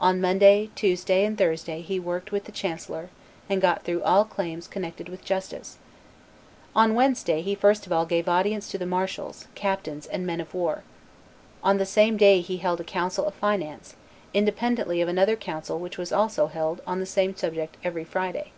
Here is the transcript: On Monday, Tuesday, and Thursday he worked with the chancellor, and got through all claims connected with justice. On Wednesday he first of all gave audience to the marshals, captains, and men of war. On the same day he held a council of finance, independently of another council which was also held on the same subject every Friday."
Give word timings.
On 0.00 0.18
Monday, 0.18 0.70
Tuesday, 0.74 1.26
and 1.26 1.36
Thursday 1.36 1.82
he 1.82 2.00
worked 2.00 2.32
with 2.32 2.44
the 2.44 2.52
chancellor, 2.52 3.10
and 3.50 3.60
got 3.60 3.82
through 3.84 4.02
all 4.02 4.24
claims 4.24 4.66
connected 4.66 5.10
with 5.10 5.22
justice. 5.22 5.76
On 6.74 6.94
Wednesday 6.94 7.42
he 7.42 7.54
first 7.54 7.84
of 7.84 7.92
all 7.92 8.06
gave 8.06 8.30
audience 8.30 8.70
to 8.70 8.78
the 8.78 8.86
marshals, 8.86 9.46
captains, 9.54 10.06
and 10.06 10.26
men 10.26 10.40
of 10.40 10.54
war. 10.54 10.84
On 11.62 11.76
the 11.76 11.84
same 11.84 12.16
day 12.16 12.40
he 12.40 12.56
held 12.56 12.80
a 12.80 12.82
council 12.82 13.26
of 13.26 13.34
finance, 13.34 13.94
independently 14.32 15.02
of 15.02 15.08
another 15.10 15.36
council 15.36 15.78
which 15.78 15.98
was 15.98 16.12
also 16.12 16.46
held 16.46 16.80
on 16.86 16.98
the 16.98 17.04
same 17.04 17.36
subject 17.36 17.76
every 17.84 18.04
Friday." 18.04 18.52